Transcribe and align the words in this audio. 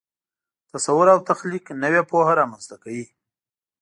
تصور 0.71 1.07
او 1.13 1.19
تخلیق 1.29 1.65
نوې 1.83 2.01
پوهه 2.09 2.33
رامنځته 2.39 2.75
کوي. 2.83 3.05